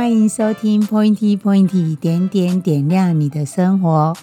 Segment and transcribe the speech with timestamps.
[0.00, 4.16] 欢迎收听 Pointy Pointy 点点点亮你的生活。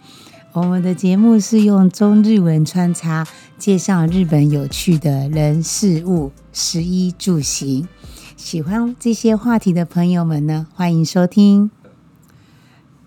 [0.54, 3.28] 我们的节目是用中日文穿插
[3.60, 7.88] 介绍日本有趣的人事物、食衣住行。
[8.36, 11.70] 喜欢这些话题的朋友们呢，欢迎收听。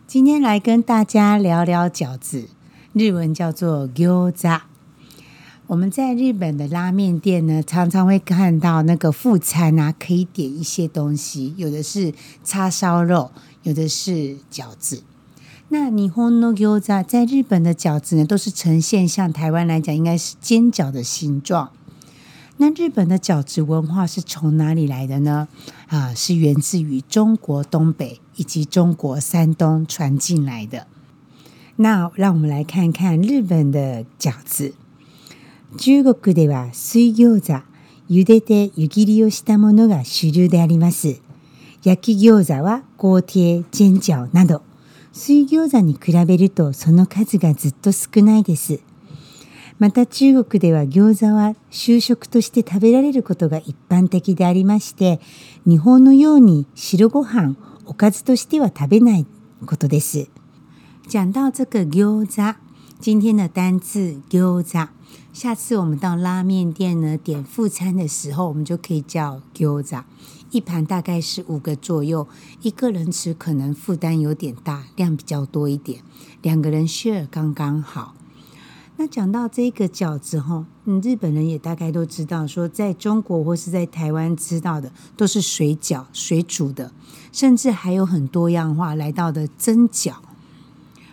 [0.07, 2.49] 今天来跟大家聊聊饺子，
[2.93, 4.70] 日文叫做餃子。
[5.71, 13.31] 我们在日本的拉面店呢，常常会看到那个副餐啊，可以点一些东西，有的是叉烧肉，
[13.63, 15.05] 有的是饺子。
[15.69, 21.71] 那 n i h o 在日本的饺子呢，都是呈现像台湾来讲，应该是尖角的形状。
[22.57, 25.47] 那日本的饺子文化是从哪里来的呢？
[25.87, 30.89] 啊，是源自于中国东北以及中国山东传进来的。
[31.77, 34.75] 那让我们来看看日本的饺子。
[35.79, 37.63] 中国では水餃子、
[38.11, 41.21] 茹でて湯切りをしたものが主流であります。
[41.85, 44.63] 焼き餃子はゴーティエ、ェンジャオなど、
[45.13, 48.81] 水餃子に比べるとその数がずっと少ないです。
[49.79, 55.21] また中国では餃子は就職として食べられることが一般的でありまして
[55.65, 57.57] 日本のように白ご飯
[57.87, 59.27] おかずとしては食べない
[59.65, 60.29] ことです。
[61.11, 62.57] 讲到这个餃子，
[63.01, 64.91] 今天の单字餃子
[65.33, 70.05] 下次我们到拉面店呢，点副餐的时候，我们就可以叫 gyoza，
[70.51, 72.27] 一盘大概是五个左右，
[72.63, 76.03] 一个人吃可能负担有点大，量比较多一点，
[76.43, 78.15] 两个人 share 刚刚好。
[78.97, 86.93] 那讲到这个饺子哈，嗯，日本人也大概都知道，说在中国或是在台湾知道的，都是水饺，水煮的，
[87.33, 90.17] 甚至还有很多样化来到的蒸饺。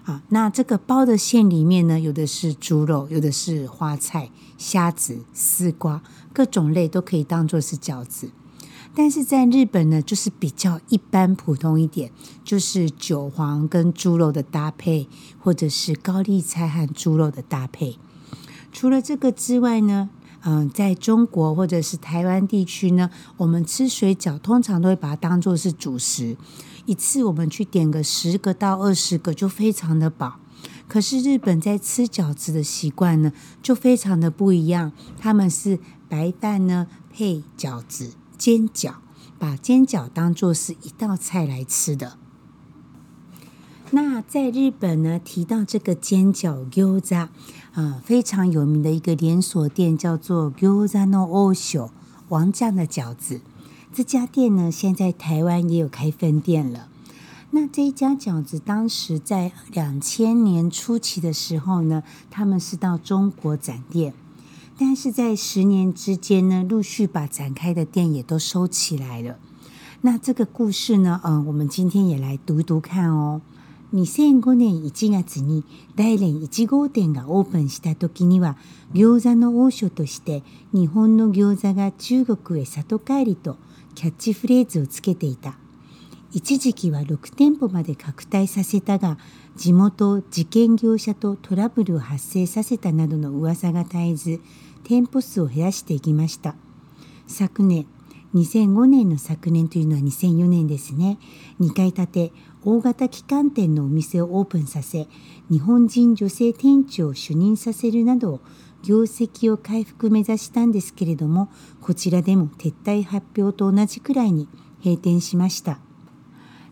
[0.07, 8.31] 啊，那这个包的馅里面呢，有的是猪肉，有的是花菜、虾子、丝瓜，各种类都可以当做是饺子。
[8.95, 12.09] 但是在日本呢，就是比较一般普通一点，
[12.45, 15.09] 就是韭黄跟猪肉的搭配，
[15.39, 17.99] 或者是高丽菜和猪肉的搭配。
[18.71, 20.09] 除了这个之外呢，
[20.45, 26.37] 嗯，在中国或者是台湾地区呢，我们吃水饺通常都会把它当做是主食。
[26.87, 30.39] 一次我们去点个十个到二十个就非常的饱，
[30.87, 38.93] 可是日本在吃饺子的习惯呢就非常的不一样，他们是白饭呢配饺子煎饺，
[39.37, 42.17] 把煎饺当做是一道菜来吃的。
[43.91, 47.27] 那在日本呢提到这个煎饺 gyoza，
[47.73, 51.89] 啊非常有名的一个连锁店叫做 gyoza no osho
[52.29, 53.41] 王酱的饺子。
[53.97, 56.87] 这家店呢，现在台湾也有开分店了。
[57.49, 64.13] 那这一家饺子，当时在两千年初期的时候呢，他们是到中国展店，
[64.77, 69.39] 但是在十年之间呢，陆续把展开的店也都收起来了。
[70.01, 73.41] 那这个故事呢，嗯，我们今天也来读读看哦。
[73.91, 75.63] 二千五年以月子年、
[75.95, 78.57] 大连以号店的 open した時には
[78.93, 83.57] 餃子の王将として日本の餃子が中国へ里帰りと。
[83.97, 85.55] キャッチフレーズをつけていた
[86.31, 89.17] 一時期は6店舗まで拡大させたが
[89.55, 94.39] 地元事件業者とトラブルを発生させたなどの噂が絶えず
[94.83, 96.53] 店舗数を減らしていきました
[97.25, 97.87] 昨年
[98.35, 101.17] 2005年の昨年というのは2004年ですね
[101.59, 102.31] 2階建て
[102.65, 105.07] 大型旗艦店のお店をオープンさせ
[105.49, 108.41] 日本人女性店長を主任させるなど
[108.83, 111.49] 業績を回復目指したんですけれども
[111.81, 114.47] こちらでも撤退発表と同じくらいに
[114.83, 115.79] 閉店しました。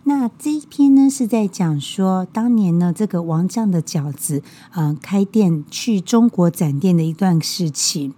[0.06, 4.44] 那这一篇呢是在讲说，当年呢这个王酱的饺子，
[4.76, 8.14] 嗯、呃，开店去中国展店的一段事情。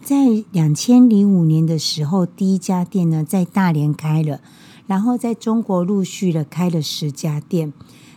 [0.00, 4.40] 在两千零五年的时候，第一家店呢在大连开了，
[4.86, 7.72] 然后在中国陆续的开了十家店。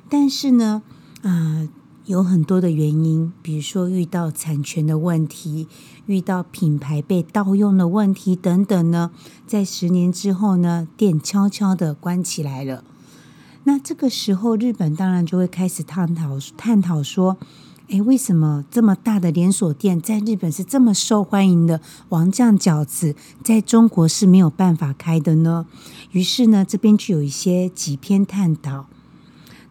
[0.08, 0.84] 但是呢，
[1.24, 1.32] 啊、
[1.66, 1.70] 呃，
[2.08, 5.68] 有很多的原因，比如说遇到产权的问题，
[6.06, 9.10] 遇到品牌被盗用的问题等等呢。
[9.48, 12.84] 在十年之后呢，店悄悄的关起来了。
[13.64, 17.38] 那这个时候，日本当然就会开始探讨探讨说：，
[17.90, 21.82] 哎，为什么这么大的连锁店在日本是这么受欢迎的？
[22.10, 25.66] 王酱饺子在中国是没有办法开的呢？
[26.12, 28.86] 于是呢，这边就有一些几篇探讨。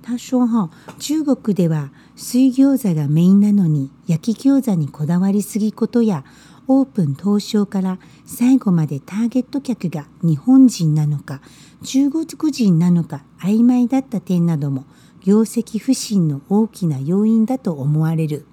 [0.04, 0.68] 他说哈，
[0.98, 6.24] 中国では水餃子がメインなのに焼き餃子にこだわりすぎことや
[6.68, 11.40] オープン当初から最後までターゲット客が日本人なのか
[11.84, 14.84] 中国人なのか曖昧だった点なども
[15.22, 18.44] 業績不振の大きな要因だと思われる。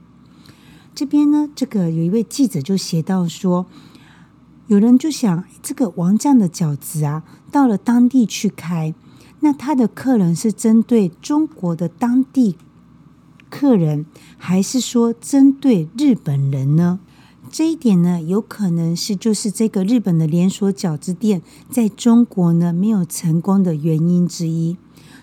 [0.96, 3.66] 这边呢，这个有一位记者就写到说，
[4.68, 8.96] 有人就想这个王酱的饺子啊，到了当地去开。
[9.44, 12.56] 那他的客人是针对中国的当地
[13.50, 14.06] 客人，
[14.38, 17.00] 还是说针对日本人呢？
[17.52, 24.78] 这一点呢，有可能是就是这个日本的连锁饺子店在中国呢没有成功的原因之一。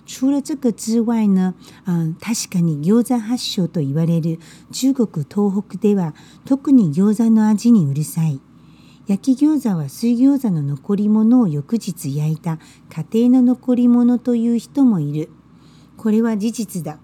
[0.05, 1.55] 除了这个之外呢，
[1.85, 4.39] 嗯，確かに餃子発祥と言われる
[4.73, 6.13] 中国東北では、
[6.45, 8.41] 特に餃子の味にうるさい。
[9.11, 12.59] 焼き餃子は水餃子の残り物を翌日焼いた
[13.11, 15.31] 家庭の残り物という人もいる。
[15.97, 16.99] これは事実だ。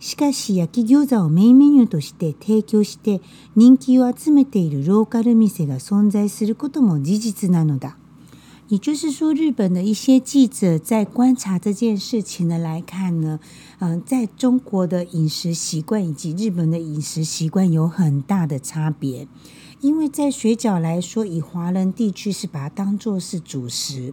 [0.00, 3.20] しかし焼き餃子をメインメニューとして提供して
[3.54, 7.96] 人気を集めているローカル店が存在することも事実なのだ。
[8.68, 13.38] 也就是说，日本的一些记者在观察这件事情的来看呢，
[13.78, 19.28] 嗯、呃，在中国的饮食习惯以及日本的饮食习惯有很大的差别。
[19.82, 24.12] 因为在水饺来说，以华人地区是把它当做是主食，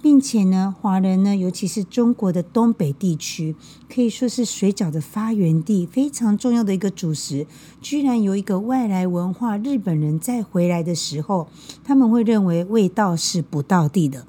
[0.00, 3.56] 并且呢，华人呢，尤其是中国的东北地区，
[3.92, 7.48] 可以说是水饺的发源地，非常重要的一个主食。
[7.82, 11.48] 居然有一个外来文化，日本人再回来的时候，
[11.82, 14.24] 他们会认为味道是不到地的。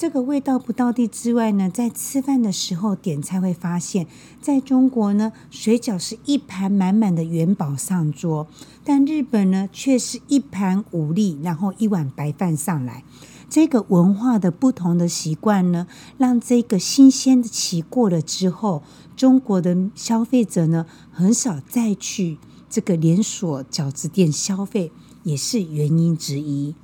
[0.00, 4.06] 这个味道不到地之外呢，在吃饭的时候点菜会发现，
[4.40, 8.46] 在中国呢，水饺是一盘满满的元宝上桌，
[8.82, 13.04] 但日本呢却是一盘五粒，然后一碗白饭上来。
[13.50, 15.86] 这个文化的不同的习惯呢，
[16.16, 18.82] 让这个新鲜的期过了之后，
[19.14, 22.38] 中国的消费者呢很少再去
[22.70, 24.90] 这个连锁饺子店消费，
[25.24, 26.74] 也是原因之一。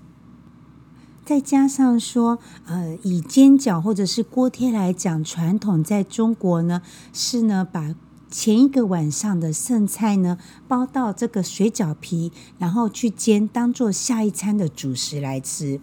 [1.27, 6.81] 再加上说，呃，以煎饺或者是锅贴来讲，传统在中国呢
[7.13, 7.97] 是呢把
[8.31, 10.39] 前一个晚上的剩菜呢
[10.69, 12.31] 包到这个水饺皮，
[12.61, 15.81] 然后去煎，当做下一餐的主食来吃。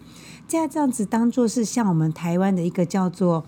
[0.52, 3.44] 样这样子当做是像我们台湾的一个叫做，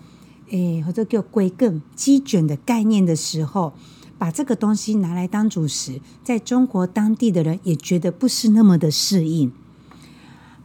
[0.51, 3.73] 诶，或者叫龟更鸡卷的概念的时候，
[4.19, 9.51] 把这个东西拿来当主食，在中国当地的人也觉得不是那么的适应。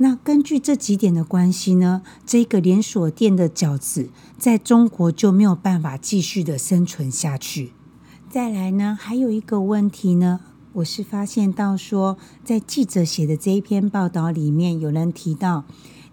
[0.02, 7.72] 那根据这几点的关系呢，这个连锁店的饺子在中国就没有办法继续的生存下去。
[8.28, 10.40] 再来呢，还有一个问题呢，
[10.72, 15.62] 我是发现到说，在记者写的这一篇报道里面，有人提到，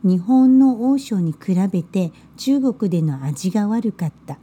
[0.03, 4.37] 日本の欧州に比べて中国での味が悪かった。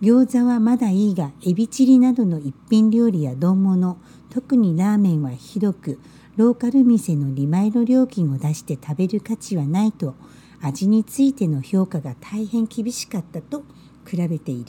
[0.00, 3.98] 餃子はまだいいが、エビチリなどの一品料理や丼物、
[4.30, 5.98] 特にラーメンはひどく。
[6.36, 10.14] ローカル店のリマイル料金を出して食べる価値はないと、
[10.62, 13.62] 味についての評価が大変厳しかったと
[14.04, 14.64] クラブで言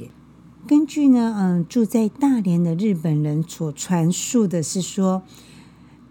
[0.67, 5.23] 根据呢，嗯，住在大连的日本人所传述的是说，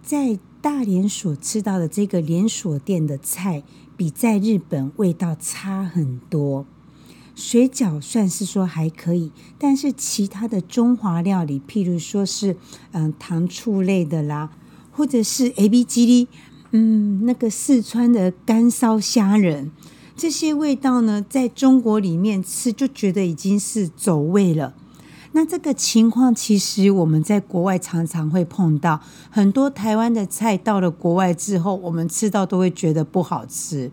[0.03, 3.63] 在大连所吃到的这个连锁店的菜，
[3.97, 6.67] 比在日本味道差很多。
[7.37, 12.57] 水饺算是说还可以，但是其他的中华料理，譬如说是
[12.93, 14.51] 嗯，糖醋类的啦。
[14.93, 16.29] 或者是 A B G D，
[16.73, 19.71] 嗯，那个四川的干烧虾仁，
[20.17, 24.75] 这些味道呢，在中国里面吃就觉得已经是走味了。
[25.33, 29.01] 那这个情况其实我们在国外常常会碰到，
[29.31, 33.93] 很多台湾的菜到了国外之后，我们吃到都会觉得不好吃。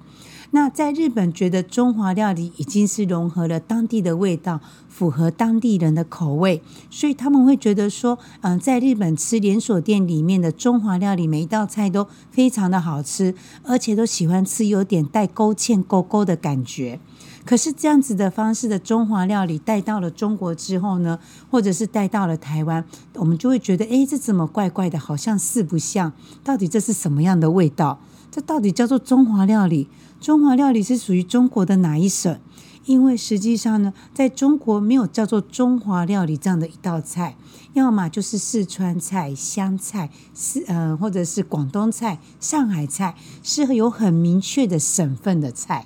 [0.51, 16.99] 那在日本，觉得中华料理已经是融合了当地的味道，符合当地人的口味，所以他们会觉得说，嗯，在日本吃连锁店里面的中华料理，每一道菜都非常的好吃，而且都喜欢吃有点带勾芡、勾勾的感觉。
[17.45, 21.19] 可是这样子的方式的中华料理带到了中国之后呢，
[21.51, 22.83] 或者是带到了台湾，
[23.15, 26.13] 我们就会觉得，哎，这怎么怪怪的，好像四不像，
[26.43, 27.99] 到底这是什么样的味道？
[28.29, 29.89] 这到底叫做中华料理？
[30.19, 32.39] 中华料理是属于中国的哪一省？
[32.85, 37.35] 因为实际上呢，在中国没有叫做中华料理这样的一道菜，
[37.73, 45.85] 要么就是四川菜、湘菜、四呃，或者是广东菜、上海菜，是有很明确的省份的菜。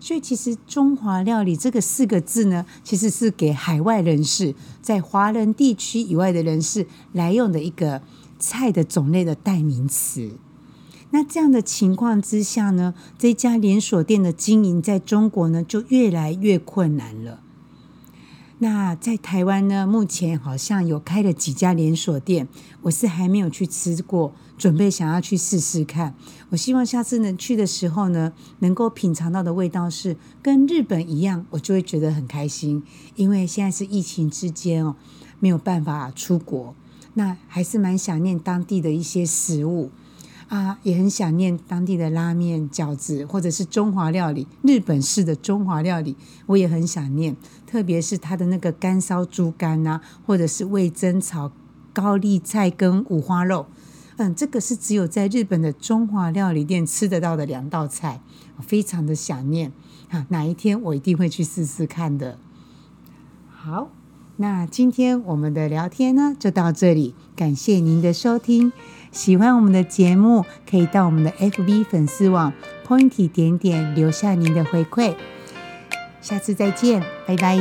[0.00, 8.02] 所以，其实“中华料理”这个四个字呢，其实是给海外人士、在华人地区以外的人士来用的一个
[8.38, 10.36] 菜的种类的代名词。
[11.12, 17.40] 那这样的情况之下呢，这家连锁店的经营在中国呢就越来越困难了。
[18.58, 22.46] 那在台湾呢，目前好像有开了几家连锁店，
[22.82, 26.14] 我是还没有去吃过，准备想要去试试看。
[26.50, 32.82] 我希望下次能去的时候呢，能够品尝到的味道是跟日本一样，我就会觉得很开心。
[33.16, 34.94] 因为现在是疫情之间哦，
[35.40, 36.76] 没有办法出国，
[37.14, 39.90] 那还是蛮想念当地的一些食物。
[40.50, 46.16] 啊，也很想念当地的拉面、饺子，或者是中华料理、日本式的中华料理，
[46.46, 47.36] 我也很想念。
[47.68, 51.52] 特别是它的那个干烧猪肝呐，或者是味增炒
[51.92, 53.66] 高丽菜跟五花肉，
[54.16, 58.20] 嗯，这个是只有在日本的中华料理店吃得到的两道菜，
[58.56, 59.70] 我非常的想念
[60.08, 60.26] 啊！
[60.30, 62.36] 哪一天我一定会去试试看的。
[63.48, 63.90] 好，
[64.38, 68.72] 那今天我们的聊天呢就到这里，感谢您的收听。
[69.12, 72.52] 喜欢我们的节目，可以到我们的 FB 粉丝网
[72.86, 75.14] Pointy 点点留下您的回馈。
[76.20, 77.60] 下次再见，拜拜。